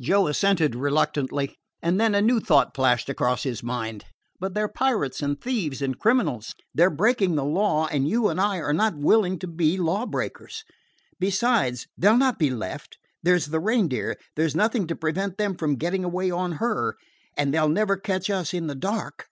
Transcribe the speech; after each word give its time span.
Joe 0.00 0.28
assented 0.28 0.76
reluctantly, 0.76 1.56
and 1.82 2.00
then 2.00 2.14
a 2.14 2.22
new 2.22 2.38
thought 2.38 2.76
flashed 2.76 3.08
across 3.08 3.42
his 3.42 3.60
mind. 3.60 4.04
"But 4.38 4.54
they 4.54 4.62
're 4.62 4.68
pirates 4.68 5.20
and 5.20 5.40
thieves 5.40 5.82
and 5.82 5.98
criminals. 5.98 6.54
They 6.72 6.84
're 6.84 6.90
breaking 6.90 7.34
the 7.34 7.42
law, 7.44 7.88
and 7.88 8.06
you 8.08 8.28
and 8.28 8.40
I 8.40 8.58
are 8.58 8.72
not 8.72 8.94
willing 8.96 9.36
to 9.40 9.48
be 9.48 9.76
lawbreakers. 9.76 10.62
Besides, 11.18 11.88
they 11.98 12.06
'll 12.08 12.16
not 12.16 12.38
be 12.38 12.50
left. 12.50 12.98
There 13.24 13.36
's 13.36 13.46
the 13.46 13.58
Reindeer. 13.58 14.16
There 14.36 14.48
's 14.48 14.54
nothing 14.54 14.86
to 14.86 14.94
prevent 14.94 15.38
them 15.38 15.56
from 15.56 15.74
getting 15.74 16.04
away 16.04 16.30
on 16.30 16.52
her, 16.62 16.94
and 17.36 17.52
they 17.52 17.58
'll 17.60 17.68
never 17.68 17.96
catch 17.96 18.30
us 18.30 18.54
in 18.54 18.68
the 18.68 18.76
dark." 18.76 19.26